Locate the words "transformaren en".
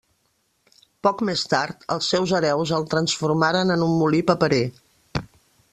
2.95-3.87